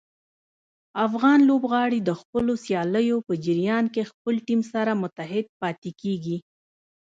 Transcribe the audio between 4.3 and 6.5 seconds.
ټیم سره متحد پاتې کېږي.